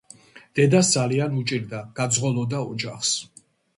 [0.59, 3.13] დედას ძალიან უჭირდა გაძღოლოდა ოჯახს.